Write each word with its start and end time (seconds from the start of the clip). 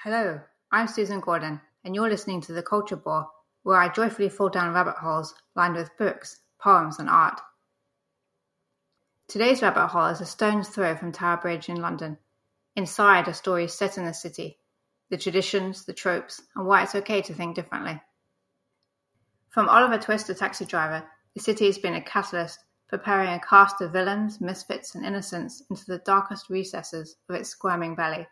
Hello, 0.00 0.38
I'm 0.70 0.88
Susan 0.88 1.20
Gordon, 1.20 1.58
and 1.82 1.94
you're 1.94 2.10
listening 2.10 2.42
to 2.42 2.52
The 2.52 2.62
Culture 2.62 2.96
Boar, 2.96 3.28
where 3.62 3.78
I 3.78 3.88
joyfully 3.88 4.28
fall 4.28 4.50
down 4.50 4.74
rabbit 4.74 4.96
holes 4.96 5.34
lined 5.56 5.74
with 5.74 5.96
books, 5.96 6.40
poems, 6.60 6.98
and 6.98 7.08
art. 7.08 7.40
Today's 9.26 9.62
rabbit 9.62 9.88
hole 9.88 10.06
is 10.08 10.20
a 10.20 10.26
stone's 10.26 10.68
throw 10.68 10.94
from 10.94 11.12
Tower 11.12 11.38
Bridge 11.38 11.70
in 11.70 11.80
London. 11.80 12.18
Inside 12.76 13.26
are 13.26 13.32
stories 13.32 13.72
set 13.72 13.96
in 13.96 14.04
the 14.04 14.12
city, 14.12 14.58
the 15.08 15.16
traditions, 15.16 15.86
the 15.86 15.94
tropes, 15.94 16.42
and 16.54 16.66
why 16.66 16.82
it's 16.82 16.94
okay 16.94 17.22
to 17.22 17.32
think 17.32 17.56
differently. 17.56 17.98
From 19.48 19.66
Oliver 19.66 19.98
Twist, 19.98 20.28
a 20.28 20.34
taxi 20.34 20.66
driver, 20.66 21.04
the 21.34 21.40
city 21.40 21.64
has 21.66 21.78
been 21.78 21.94
a 21.94 22.02
catalyst, 22.02 22.58
preparing 22.86 23.30
a 23.30 23.40
cast 23.40 23.80
of 23.80 23.92
villains, 23.92 24.42
misfits, 24.42 24.94
and 24.94 25.06
innocents 25.06 25.62
into 25.70 25.86
the 25.86 26.02
darkest 26.04 26.50
recesses 26.50 27.16
of 27.30 27.34
its 27.34 27.48
squirming 27.48 27.94
belly. 27.94 28.28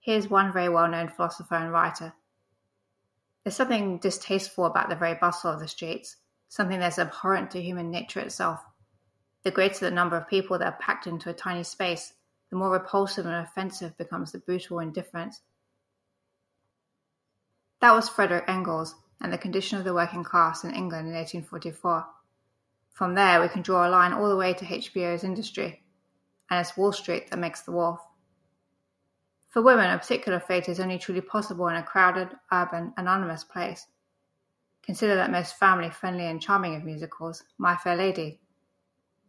Here's 0.00 0.30
one 0.30 0.52
very 0.52 0.68
well 0.68 0.88
known 0.88 1.08
philosopher 1.08 1.56
and 1.56 1.70
writer. 1.70 2.14
There's 3.44 3.56
something 3.56 3.98
distasteful 3.98 4.64
about 4.64 4.88
the 4.88 4.96
very 4.96 5.14
bustle 5.14 5.52
of 5.52 5.60
the 5.60 5.68
streets, 5.68 6.16
something 6.48 6.80
that's 6.80 6.98
abhorrent 6.98 7.50
to 7.52 7.62
human 7.62 7.90
nature 7.90 8.20
itself. 8.20 8.64
The 9.44 9.50
greater 9.50 9.84
the 9.84 9.90
number 9.90 10.16
of 10.16 10.28
people 10.28 10.58
that 10.58 10.66
are 10.66 10.78
packed 10.80 11.06
into 11.06 11.30
a 11.30 11.34
tiny 11.34 11.62
space, 11.62 12.14
the 12.50 12.56
more 12.56 12.70
repulsive 12.70 13.26
and 13.26 13.34
offensive 13.34 13.96
becomes 13.96 14.32
the 14.32 14.38
brutal 14.38 14.80
indifference. 14.80 15.40
That 17.80 17.94
was 17.94 18.08
Frederick 18.08 18.44
Engels 18.48 18.94
and 19.20 19.32
the 19.32 19.38
condition 19.38 19.78
of 19.78 19.84
the 19.84 19.94
working 19.94 20.24
class 20.24 20.64
in 20.64 20.74
England 20.74 21.08
in 21.08 21.14
1844. 21.14 22.06
From 22.90 23.14
there, 23.14 23.40
we 23.40 23.48
can 23.48 23.62
draw 23.62 23.86
a 23.86 23.90
line 23.90 24.12
all 24.12 24.28
the 24.28 24.36
way 24.36 24.52
to 24.52 24.64
HBO's 24.64 25.24
industry, 25.24 25.82
and 26.50 26.60
it's 26.60 26.76
Wall 26.76 26.92
Street 26.92 27.30
that 27.30 27.38
makes 27.38 27.62
the 27.62 27.72
wharf. 27.72 28.00
For 29.50 29.62
women, 29.62 29.90
a 29.90 29.98
particular 29.98 30.38
fate 30.38 30.68
is 30.68 30.78
only 30.78 30.96
truly 30.96 31.20
possible 31.20 31.66
in 31.66 31.74
a 31.74 31.82
crowded, 31.82 32.28
urban, 32.52 32.94
anonymous 32.96 33.42
place. 33.42 33.88
Consider 34.80 35.16
that 35.16 35.32
most 35.32 35.56
family 35.56 35.90
friendly 35.90 36.26
and 36.26 36.40
charming 36.40 36.76
of 36.76 36.84
musicals, 36.84 37.42
My 37.58 37.74
Fair 37.74 37.96
Lady. 37.96 38.40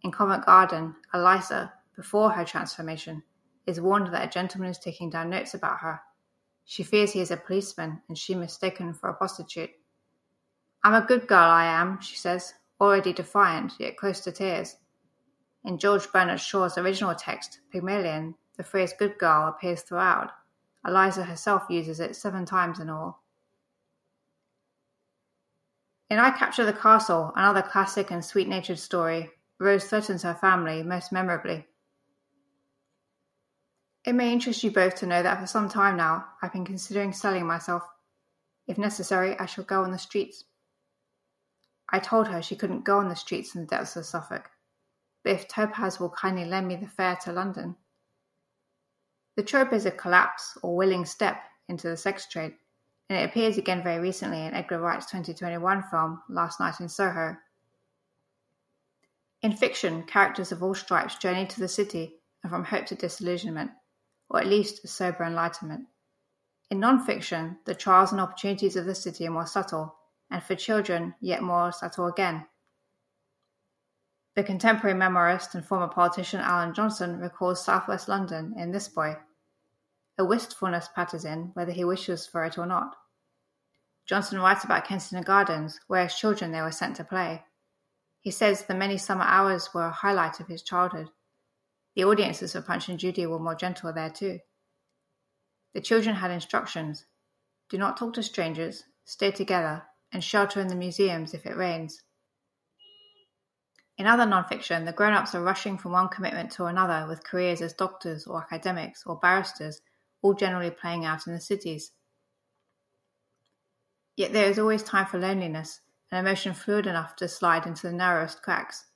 In 0.04 0.12
Covent 0.12 0.46
Garden, 0.46 0.96
Eliza, 1.12 1.74
before 1.96 2.30
her 2.30 2.46
transformation, 2.46 3.24
is 3.66 3.82
warned 3.82 4.14
that 4.14 4.28
a 4.28 4.32
gentleman 4.32 4.70
is 4.70 4.78
taking 4.78 5.10
down 5.10 5.32
notes 5.32 5.56
about 5.56 5.80
her. 5.80 6.00
She 6.66 6.84
fears 6.84 7.14
he 7.14 7.20
is 7.20 7.32
a 7.32 7.38
policeman 7.38 8.02
and 8.08 8.16
she 8.16 8.36
mistaken 8.36 8.94
for 8.94 9.10
a 9.10 9.16
prostitute. 9.16 9.72
I'm 10.84 10.94
a 10.94 11.06
good 11.06 11.28
girl, 11.28 11.50
I 11.50 11.66
am, 11.66 12.00
she 12.00 12.16
says, 12.16 12.54
already 12.80 13.12
defiant, 13.12 13.74
yet 13.80 13.98
close 13.98 14.20
to 14.22 14.32
tears. 14.32 14.78
In 15.66 15.80
George 15.80 16.12
Bernard 16.12 16.40
Shaw's 16.40 16.78
original 16.78 17.16
text, 17.16 17.60
Pygmalion, 17.72 18.36
the 18.62 18.68
phrase 18.68 18.94
good 18.94 19.18
girl 19.18 19.48
appears 19.48 19.82
throughout. 19.82 20.30
Eliza 20.86 21.24
herself 21.24 21.64
uses 21.68 22.00
it 22.00 22.16
seven 22.16 22.46
times 22.46 22.80
in 22.80 22.92
all. 22.92 23.24
In 26.12 26.20
I 26.20 26.30
Capture 26.30 26.64
the 26.64 26.72
Castle, 26.72 27.34
another 27.36 27.64
classic 27.64 28.12
and 28.12 28.24
sweet 28.24 28.48
natured 28.48 28.78
story, 28.78 29.32
Rose 29.60 29.86
threatens 29.86 30.22
her 30.22 30.36
family 30.36 30.84
most 30.84 31.12
memorably. 31.12 31.66
It 34.06 34.14
may 34.14 34.32
interest 34.32 34.64
you 34.64 34.70
both 34.70 34.94
to 34.98 35.08
know 35.08 35.24
that 35.24 35.40
for 35.40 35.48
some 35.48 35.68
time 35.68 35.98
now 35.98 36.26
I've 36.44 36.54
been 36.54 36.64
considering 36.64 37.14
selling 37.14 37.48
myself. 37.48 37.82
If 38.68 38.78
necessary, 38.78 39.36
I 39.40 39.48
shall 39.48 39.64
go 39.64 39.82
on 39.82 39.92
the 39.92 39.98
streets. 39.98 40.44
I 41.90 41.98
told 41.98 42.28
her 42.28 42.44
she 42.44 42.56
couldn't 42.56 42.86
go 42.86 43.00
on 43.00 43.10
the 43.10 43.16
streets 43.16 43.56
in 43.56 43.62
the 43.62 43.68
depths 43.68 43.96
of 43.96 44.06
Suffolk, 44.06 44.52
but 45.24 45.34
if 45.34 45.48
Topaz 45.48 46.00
will 46.00 46.12
kindly 46.12 46.46
lend 46.46 46.68
me 46.68 46.76
the 46.76 46.88
fare 46.88 47.16
to 47.24 47.32
London, 47.32 47.76
the 49.36 49.44
trope 49.44 49.74
is 49.74 49.86
a 49.86 49.92
collapse 49.92 50.58
or 50.62 50.76
willing 50.76 51.06
step 51.06 51.44
into 51.68 51.88
the 51.90 51.98
sex 51.98 52.28
trade, 52.28 52.54
and 53.10 53.20
it 53.20 53.30
appears 53.30 53.58
again 53.58 53.84
very 53.84 54.00
recently 54.00 54.46
in 54.46 54.54
Edgar 54.54 54.80
Wright's 54.80 55.06
2021 55.06 55.84
film 55.90 56.22
Last 56.30 56.60
Night 56.60 56.80
in 56.80 56.90
Soho. 56.90 57.38
In 59.42 59.54
fiction, 59.54 60.04
characters 60.04 60.52
of 60.52 60.62
all 60.62 60.76
stripes 60.76 61.16
journey 61.16 61.46
to 61.48 61.60
the 61.60 61.68
city 61.68 62.16
and 62.44 62.52
from 62.52 62.64
hope 62.64 62.86
to 62.88 62.96
disillusionment, 62.96 63.72
or 64.30 64.40
at 64.40 64.48
least 64.48 64.84
a 64.84 64.88
sober 64.88 65.24
enlightenment. 65.24 65.88
In 66.70 66.80
non-fiction, 66.80 67.58
the 67.66 67.76
trials 67.76 68.12
and 68.12 68.22
opportunities 68.22 68.76
of 68.76 68.86
the 68.86 68.96
city 68.96 69.28
are 69.28 69.32
more 69.32 69.46
subtle, 69.46 69.96
and 70.30 70.42
for 70.42 70.56
children, 70.56 71.16
yet 71.20 71.42
more 71.42 71.72
subtle 71.72 72.08
again. 72.08 72.46
The 74.36 74.44
contemporary 74.44 74.98
memoirist 74.98 75.56
and 75.56 75.66
former 75.66 75.88
politician 75.88 76.40
Alan 76.40 76.74
Johnson 76.74 77.20
recalls 77.20 77.64
southwest 77.64 78.08
London 78.08 78.54
in 78.58 78.72
This 78.72 78.88
Boy. 78.88 79.18
A 80.18 80.24
wistfulness 80.24 80.88
patters 80.96 81.26
in 81.26 81.52
whether 81.54 81.72
he 81.72 81.84
wishes 81.84 82.26
for 82.26 82.46
it 82.46 82.58
or 82.58 82.66
not. 82.66 82.96
Johnson 84.06 84.40
writes 84.40 84.64
about 84.64 84.86
Kensington 84.86 85.24
Gardens, 85.24 85.80
where 85.88 86.02
as 86.02 86.16
children 86.16 86.52
they 86.52 86.62
were 86.62 86.72
sent 86.72 86.96
to 86.98 87.04
play. 87.04 87.44
He 88.22 88.32
says 88.32 88.64
the 88.64 88.74
many 88.74 88.98
summer 88.98 89.24
hours 89.24 89.74
were 89.74 89.88
a 89.88 89.92
highlight 89.92 90.40
of 90.40 90.48
his 90.48 90.64
childhood. 90.64 91.10
The 91.96 92.06
audiences 92.06 92.54
for 92.54 92.62
Punch 92.62 92.88
and 92.88 93.00
Judy 93.00 93.26
were 93.26 93.40
more 93.40 93.56
gentle 93.56 93.92
there 93.92 94.10
too. 94.10 94.40
The 95.74 95.82
children 95.82 96.16
had 96.16 96.32
instructions 96.32 97.06
do 97.72 97.78
not 97.78 97.96
talk 97.96 98.14
to 98.16 98.22
strangers, 98.24 98.84
stay 99.06 99.32
together, 99.32 99.84
and 100.12 100.22
shelter 100.22 100.60
in 100.60 100.68
the 100.68 100.76
museums 100.76 101.34
if 101.34 101.46
it 101.46 101.56
rains. 101.56 102.02
In 104.02 104.08
other 104.08 104.24
nonfiction, 104.24 104.86
the 104.86 104.94
grown 104.94 105.14
ups 105.14 105.36
are 105.36 105.44
rushing 105.44 105.78
from 105.78 105.92
one 105.92 106.10
commitment 106.10 106.52
to 106.54 106.66
another 106.66 107.06
with 107.08 107.24
careers 107.24 107.62
as 107.62 107.72
doctors 107.72 108.26
or 108.26 108.42
academics 108.42 109.04
or 109.06 109.20
barristers, 109.20 109.80
all 110.24 110.34
generally 110.34 110.72
playing 110.72 111.06
out 111.06 111.28
in 111.28 111.34
the 111.34 111.40
cities. 111.40 111.92
Yet 114.16 114.34
there 114.34 114.50
is 114.50 114.58
always 114.58 114.82
time 114.82 115.06
for 115.06 115.20
loneliness, 115.20 115.82
an 116.12 116.18
emotion 116.18 116.56
fluid 116.56 116.88
enough 116.88 117.16
to 117.18 117.28
slide 117.28 117.68
into 117.68 117.84
the 117.84 117.94
narrowest 117.94 118.42
cracks. 118.42 118.88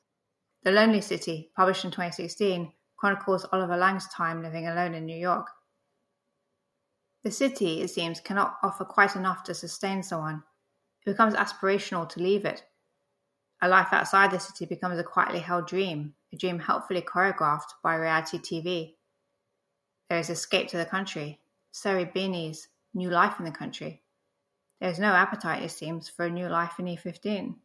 The 0.64 0.72
Lonely 0.72 1.02
City, 1.02 1.52
published 1.56 1.86
in 1.86 1.92
2016, 1.92 2.74
chronicles 2.98 3.46
Olivia 3.54 3.78
Laing's 3.78 4.08
time 4.08 4.42
living 4.42 4.68
alone 4.68 4.96
in 4.96 5.06
New 5.06 5.16
York. 5.16 5.52
The 7.24 7.30
city, 7.30 7.84
it 7.84 7.92
seems, 7.92 8.20
cannot 8.20 8.58
offer 8.64 8.86
quite 8.86 9.16
enough 9.16 9.44
to 9.44 9.54
sustain 9.54 10.02
someone. 10.02 10.42
It 11.06 11.12
becomes 11.12 11.36
aspirational 11.36 12.10
to 12.10 12.20
leave 12.20 12.44
it 12.44 12.64
a 13.62 13.70
life 13.70 13.90
outside 13.92 14.32
the 14.32 14.40
city 14.40 14.66
becomes 14.66 15.00
a 15.00 15.04
quietly 15.04 15.40
held 15.40 15.68
dream, 15.68 16.14
a 16.34 16.36
dream 16.36 16.60
helpfully 16.60 17.02
choreographed 17.02 17.74
by 17.84 17.96
reality 17.96 18.38
TV. 18.38 18.96
There 20.10 20.20
is 20.20 20.30
escape 20.30 20.68
to 20.70 20.78
the 20.78 20.86
country, 20.86 21.40
Sarah 21.72 22.06
Beeny's 22.06 22.68
new 22.94 23.10
life 23.10 23.40
in 23.40 23.46
the 23.46 23.52
country. 23.52 24.02
There 24.80 24.90
is 24.90 25.00
no 25.00 25.14
appetite, 25.14 25.64
it 25.64 25.72
seems, 25.72 26.10
for 26.10 26.26
a 26.26 26.30
new 26.30 26.48
life 26.48 26.80
in 26.80 26.86
E15. 26.86 27.56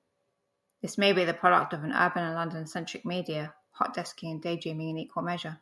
This 0.80 0.96
may 0.96 1.12
be 1.12 1.24
the 1.24 1.34
product 1.34 1.72
of 1.72 1.84
an 1.84 1.92
urban 1.92 2.24
and 2.24 2.34
London 2.34 2.66
centric 2.66 3.04
media, 3.04 3.54
hot 3.72 3.94
desking 3.94 4.30
and 4.30 4.42
daydreaming 4.42 4.90
in 4.90 4.98
equal 4.98 5.22
measure. 5.22 5.58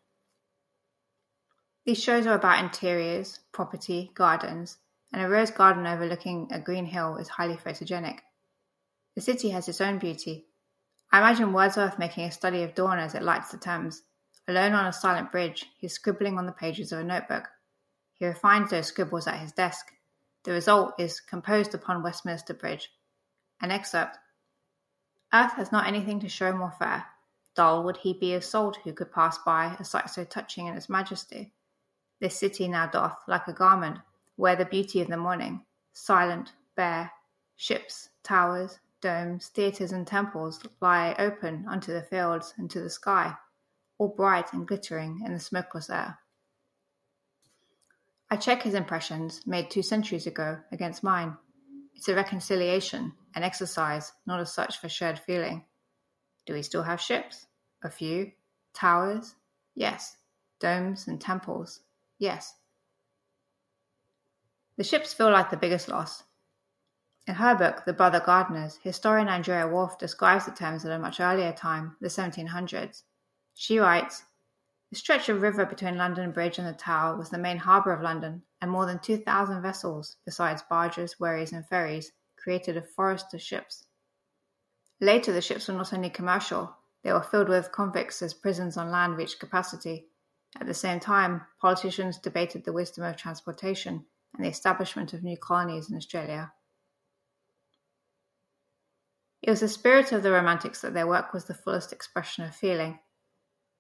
These 1.85 2.03
shows 2.03 2.27
are 2.27 2.35
about 2.35 2.63
interiors, 2.63 3.41
property, 3.51 4.11
gardens, 4.15 4.79
and 5.13 5.23
a 5.23 5.29
rose 5.29 5.51
garden 5.51 5.87
overlooking 5.87 6.49
a 6.53 6.61
green 6.61 6.85
hill 6.85 7.17
is 7.17 7.29
highly 7.29 7.57
photogenic. 7.57 8.21
The 9.19 9.25
city 9.25 9.51
has 9.51 9.69
its 9.69 9.81
own 9.81 9.99
beauty. 9.99 10.47
I 11.11 11.19
imagine 11.19 11.53
Wordsworth 11.53 11.99
making 11.99 12.23
a 12.23 12.31
study 12.31 12.63
of 12.63 12.77
dawn 12.77 13.01
as 13.01 13.17
it 13.17 13.23
lights 13.25 13.51
the 13.51 13.57
Thames. 13.57 14.05
Alone 14.47 14.75
on 14.75 14.87
a 14.87 14.93
silent 14.93 15.33
bridge, 15.33 15.67
he's 15.77 15.93
scribbling 15.93 16.39
on 16.39 16.47
the 16.47 16.53
pages 16.53 16.93
of 16.93 17.01
a 17.01 17.03
notebook. 17.03 17.49
He 18.15 18.27
refines 18.27 18.71
those 18.71 18.87
scribbles 18.87 19.27
at 19.27 19.41
his 19.41 19.51
desk. 19.51 19.91
The 20.45 20.53
result 20.53 20.95
is 21.01 21.19
composed 21.19 21.75
upon 21.75 22.05
Westminster 22.05 22.55
Bridge. 22.55 22.93
An 23.61 23.73
excerpt. 23.73 24.19
Earth 25.35 25.55
has 25.55 25.73
not 25.73 25.89
anything 25.89 26.21
to 26.21 26.29
show 26.29 26.53
more 26.53 26.77
fair. 26.79 27.05
Dull 27.57 27.83
would 27.83 27.97
he 27.97 28.13
be 28.13 28.35
of 28.35 28.45
soul 28.45 28.73
who 28.85 28.93
could 28.93 29.11
pass 29.11 29.37
by 29.39 29.77
a 29.81 29.85
sight 29.85 30.11
so 30.11 30.23
touching 30.23 30.69
in 30.69 30.77
its 30.77 30.89
majesty. 30.89 31.53
This 32.21 32.39
city 32.39 32.69
now 32.69 32.87
doth, 32.87 33.19
like 33.27 33.49
a 33.49 33.53
garment, 33.53 33.99
wear 34.37 34.55
the 34.55 34.65
beauty 34.65 35.01
of 35.01 35.09
the 35.09 35.17
morning, 35.17 35.65
silent, 35.93 36.53
bare, 36.77 37.11
ships, 37.57 38.11
towers, 38.23 38.79
domes, 39.01 39.49
theatres, 39.49 39.93
and 39.93 40.07
temples 40.07 40.61
lie 40.81 41.15
open 41.19 41.67
unto 41.69 41.93
the 41.93 42.03
fields 42.03 42.55
and 42.57 42.71
to 42.71 42.81
the 42.81 42.91
sky, 42.91 43.35
all 43.99 44.09
bright 44.09 44.53
and 44.53 44.67
glittering 44.67 45.23
in 45.25 45.33
the 45.33 45.41
smokeless 45.41 45.91
air. 45.91 46.19
I 48.31 48.37
check 48.37 48.63
his 48.63 48.75
impressions, 48.75 49.47
made 49.47 49.71
two 49.71 49.83
centuries 49.83 50.27
ago, 50.27 50.59
against 50.71 51.03
mine. 51.03 51.37
It's 51.95 52.09
a 52.09 52.15
reconciliation, 52.15 53.13
an 53.35 53.43
exercise, 53.43 54.13
not 54.27 54.41
a 54.41 54.47
search 54.47 54.79
for 54.79 54.89
shared 54.89 55.19
feeling. 55.19 55.65
Do 56.47 56.53
we 56.53 56.63
still 56.63 56.83
have 56.83 57.01
ships? 57.01 57.47
A 57.83 57.91
few. 57.91 58.33
Towers? 58.75 59.35
Yes. 59.75 60.17
Domes 60.61 61.09
and 61.09 61.21
temples? 61.21 61.81
Yes. 62.19 62.55
The 64.77 64.85
ships 64.85 65.13
feel 65.13 65.31
like 65.31 65.51
the 65.51 65.57
biggest 65.57 65.89
loss, 65.89 66.23
in 67.29 67.35
her 67.35 67.55
book, 67.55 67.85
The 67.85 67.93
Brother 67.93 68.21
Gardeners, 68.21 68.79
historian 68.83 69.29
Andrea 69.29 69.69
Wulf 69.69 69.99
describes 69.99 70.47
the 70.47 70.51
Thames 70.51 70.87
at 70.87 70.93
a 70.93 70.99
much 70.99 71.21
earlier 71.21 71.53
time, 71.53 71.95
the 72.01 72.09
1700s. 72.09 73.03
She 73.53 73.79
writes, 73.79 74.25
The 74.89 74.97
stretch 74.97 75.29
of 75.29 75.43
river 75.43 75.67
between 75.67 75.99
London 75.99 76.33
Bridge 76.33 76.57
and 76.57 76.67
the 76.67 76.73
Tower 76.73 77.19
was 77.19 77.29
the 77.29 77.37
main 77.37 77.59
harbour 77.59 77.93
of 77.93 78.01
London, 78.01 78.45
and 78.63 78.71
more 78.71 78.87
than 78.87 78.99
2,000 78.99 79.61
vessels, 79.61 80.17
besides 80.25 80.63
barges, 80.71 81.21
wherries, 81.21 81.53
and 81.53 81.69
ferries, 81.69 82.13
created 82.43 82.79
a 82.79 82.83
forest 82.83 83.35
of 83.35 83.43
ships. 83.43 83.85
Later, 84.99 85.31
the 85.31 85.43
ships 85.43 85.69
were 85.69 85.75
not 85.75 85.93
only 85.93 86.09
commercial, 86.09 86.77
they 87.05 87.13
were 87.13 87.23
filled 87.23 87.51
with 87.51 87.73
convicts 87.73 88.23
as 88.23 88.33
prisons 88.33 88.79
on 88.79 88.91
land 88.91 89.19
reached 89.19 89.39
capacity. 89.39 90.09
At 90.59 90.67
the 90.67 90.73
same 90.73 90.99
time, 90.99 91.43
politicians 91.61 92.17
debated 92.19 92.65
the 92.65 92.73
wisdom 92.73 93.05
of 93.05 93.17
transportation 93.17 94.07
and 94.35 94.47
the 94.47 94.49
establishment 94.49 95.13
of 95.13 95.23
new 95.23 95.37
colonies 95.37 95.91
in 95.91 95.97
Australia. 95.99 96.55
It 99.49 99.53
was 99.53 99.61
the 99.61 99.69
spirit 99.69 100.13
of 100.13 100.23
the 100.23 100.31
Romantics 100.31 100.83
that 100.83 100.93
their 100.93 101.07
work 101.07 101.33
was 101.33 101.47
the 101.47 101.55
fullest 101.55 101.91
expression 101.91 102.45
of 102.45 102.55
feeling. 102.55 102.99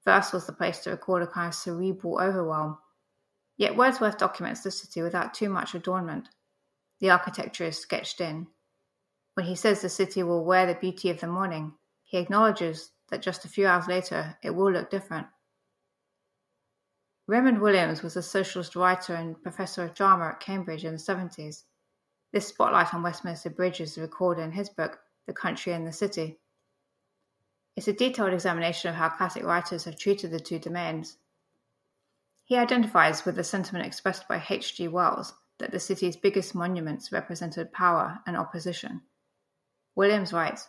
Verse 0.02 0.32
was 0.32 0.46
the 0.46 0.52
place 0.54 0.78
to 0.78 0.90
record 0.90 1.22
a 1.22 1.26
kind 1.26 1.48
of 1.48 1.54
cerebral 1.54 2.18
overwhelm. 2.18 2.78
Yet 3.58 3.76
Wordsworth 3.76 4.16
documents 4.16 4.62
the 4.62 4.70
city 4.70 5.02
without 5.02 5.34
too 5.34 5.50
much 5.50 5.74
adornment. 5.74 6.30
The 7.00 7.10
architecture 7.10 7.64
is 7.64 7.76
sketched 7.76 8.18
in. 8.18 8.46
When 9.34 9.44
he 9.44 9.54
says 9.54 9.82
the 9.82 9.90
city 9.90 10.22
will 10.22 10.42
wear 10.42 10.64
the 10.64 10.74
beauty 10.74 11.10
of 11.10 11.20
the 11.20 11.26
morning, 11.26 11.74
he 12.02 12.16
acknowledges 12.16 12.92
that 13.10 13.20
just 13.20 13.44
a 13.44 13.48
few 13.48 13.66
hours 13.66 13.86
later 13.86 14.38
it 14.42 14.54
will 14.54 14.72
look 14.72 14.88
different. 14.88 15.26
Raymond 17.26 17.60
Williams 17.60 18.02
was 18.02 18.16
a 18.16 18.22
socialist 18.22 18.74
writer 18.74 19.14
and 19.14 19.42
professor 19.42 19.84
of 19.84 19.92
drama 19.92 20.28
at 20.28 20.40
Cambridge 20.40 20.86
in 20.86 20.92
the 20.92 20.98
70s. 20.98 21.64
This 22.32 22.48
spotlight 22.48 22.94
on 22.94 23.02
Westminster 23.02 23.50
Bridge 23.50 23.82
is 23.82 23.98
recorded 23.98 24.44
in 24.44 24.52
his 24.52 24.70
book, 24.70 25.00
The 25.28 25.34
Country 25.34 25.74
and 25.74 25.86
the 25.86 25.92
City. 25.92 26.40
It's 27.76 27.86
a 27.86 27.92
detailed 27.92 28.32
examination 28.32 28.88
of 28.88 28.96
how 28.96 29.10
classic 29.10 29.44
writers 29.44 29.84
have 29.84 29.98
treated 29.98 30.30
the 30.30 30.40
two 30.40 30.58
domains. 30.58 31.18
He 32.46 32.56
identifies 32.56 33.26
with 33.26 33.36
the 33.36 33.44
sentiment 33.44 33.84
expressed 33.84 34.26
by 34.26 34.42
H. 34.48 34.74
G. 34.74 34.88
Wells 34.88 35.34
that 35.58 35.70
the 35.70 35.80
city's 35.80 36.16
biggest 36.16 36.54
monuments 36.54 37.12
represented 37.12 37.74
power 37.74 38.20
and 38.26 38.38
opposition. 38.38 39.02
Williams 39.94 40.32
writes, 40.32 40.66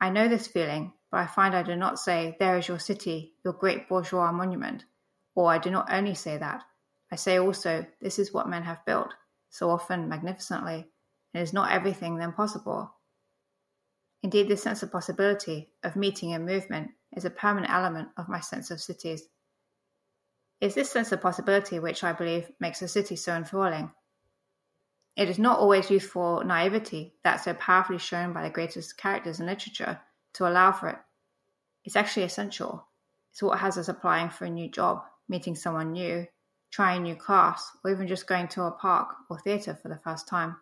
I 0.00 0.10
know 0.10 0.26
this 0.26 0.48
feeling, 0.48 0.92
but 1.12 1.18
I 1.18 1.26
find 1.26 1.54
I 1.54 1.62
do 1.62 1.76
not 1.76 2.00
say, 2.00 2.36
There 2.40 2.58
is 2.58 2.66
your 2.66 2.80
city, 2.80 3.34
your 3.44 3.52
great 3.52 3.88
bourgeois 3.88 4.32
monument. 4.32 4.86
Or 5.36 5.52
I 5.52 5.58
do 5.58 5.70
not 5.70 5.92
only 5.92 6.16
say 6.16 6.36
that, 6.36 6.64
I 7.12 7.16
say 7.16 7.38
also, 7.38 7.86
This 8.00 8.18
is 8.18 8.32
what 8.32 8.48
men 8.48 8.64
have 8.64 8.84
built, 8.84 9.14
so 9.50 9.70
often 9.70 10.08
magnificently, 10.08 10.88
and 11.32 11.42
is 11.44 11.52
not 11.52 11.70
everything 11.70 12.16
then 12.16 12.32
possible? 12.32 12.92
Indeed, 14.22 14.48
this 14.48 14.62
sense 14.62 14.82
of 14.82 14.92
possibility, 14.92 15.70
of 15.82 15.96
meeting 15.96 16.32
and 16.32 16.44
movement, 16.44 16.90
is 17.12 17.24
a 17.24 17.30
permanent 17.30 17.72
element 17.72 18.08
of 18.16 18.28
my 18.28 18.40
sense 18.40 18.70
of 18.70 18.80
cities. 18.80 19.22
It 20.60 20.66
is 20.66 20.74
this 20.74 20.90
sense 20.90 21.10
of 21.10 21.22
possibility 21.22 21.78
which 21.78 22.04
I 22.04 22.12
believe 22.12 22.50
makes 22.60 22.82
a 22.82 22.88
city 22.88 23.16
so 23.16 23.34
enthralling. 23.34 23.92
It 25.16 25.28
is 25.28 25.38
not 25.38 25.58
always 25.58 25.90
youthful 25.90 26.42
naivety 26.44 27.14
that's 27.24 27.44
so 27.44 27.54
powerfully 27.54 27.98
shown 27.98 28.32
by 28.32 28.42
the 28.42 28.50
greatest 28.50 28.96
characters 28.96 29.40
in 29.40 29.46
literature 29.46 30.00
to 30.34 30.46
allow 30.46 30.72
for 30.72 30.90
it. 30.90 30.98
It's 31.84 31.96
actually 31.96 32.24
essential. 32.24 32.86
It's 33.32 33.42
what 33.42 33.58
has 33.58 33.78
us 33.78 33.88
applying 33.88 34.30
for 34.30 34.44
a 34.44 34.50
new 34.50 34.70
job, 34.70 35.02
meeting 35.28 35.54
someone 35.54 35.92
new, 35.92 36.26
trying 36.70 37.00
a 37.00 37.04
new 37.04 37.16
class, 37.16 37.70
or 37.82 37.90
even 37.90 38.06
just 38.06 38.26
going 38.26 38.48
to 38.48 38.64
a 38.64 38.70
park 38.70 39.14
or 39.28 39.38
theatre 39.38 39.78
for 39.80 39.88
the 39.88 40.00
first 40.04 40.28
time. 40.28 40.56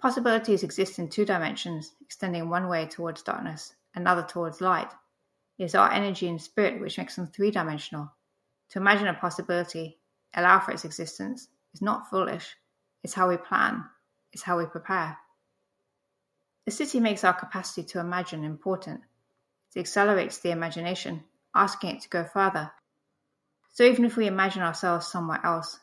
Possibilities 0.00 0.62
exist 0.62 0.98
in 0.98 1.10
two 1.10 1.26
dimensions, 1.26 1.92
extending 2.00 2.48
one 2.48 2.68
way 2.68 2.86
towards 2.86 3.22
darkness, 3.22 3.74
another 3.94 4.22
towards 4.22 4.62
light. 4.62 4.90
It 5.58 5.64
is 5.64 5.74
our 5.74 5.92
energy 5.92 6.26
and 6.26 6.40
spirit 6.40 6.80
which 6.80 6.96
makes 6.96 7.16
them 7.16 7.26
three 7.26 7.50
dimensional. 7.50 8.10
To 8.70 8.78
imagine 8.78 9.08
a 9.08 9.14
possibility, 9.14 9.98
allow 10.32 10.58
for 10.60 10.72
its 10.72 10.86
existence, 10.86 11.48
is 11.74 11.82
not 11.82 12.08
foolish. 12.08 12.56
It's 13.02 13.12
how 13.12 13.28
we 13.28 13.36
plan, 13.36 13.84
it's 14.32 14.42
how 14.42 14.56
we 14.56 14.64
prepare. 14.64 15.18
The 16.64 16.70
city 16.70 16.98
makes 16.98 17.22
our 17.22 17.34
capacity 17.34 17.82
to 17.88 18.00
imagine 18.00 18.42
important. 18.42 19.02
It 19.74 19.80
accelerates 19.80 20.38
the 20.38 20.50
imagination, 20.50 21.24
asking 21.54 21.96
it 21.96 22.02
to 22.02 22.08
go 22.08 22.24
further. 22.24 22.72
So 23.74 23.84
even 23.84 24.06
if 24.06 24.16
we 24.16 24.26
imagine 24.26 24.62
ourselves 24.62 25.08
somewhere 25.08 25.44
else, 25.44 25.78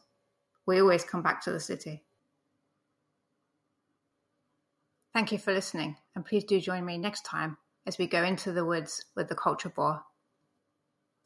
we 0.66 0.82
always 0.82 1.04
come 1.04 1.22
back 1.22 1.44
to 1.44 1.52
the 1.52 1.60
city. 1.60 2.04
Thank 5.18 5.32
you 5.32 5.40
for 5.40 5.52
listening, 5.52 5.98
and 6.16 6.24
please 6.24 6.44
do 6.44 6.62
join 6.62 6.86
me 6.86 7.00
next 7.00 7.26
time 7.26 7.58
as 7.88 7.98
we 7.98 8.06
go 8.06 8.24
into 8.24 8.52
the 8.52 8.64
woods 8.64 9.04
with 9.16 9.30
the 9.30 9.34
culture 9.34 9.68
boar. 9.68 10.04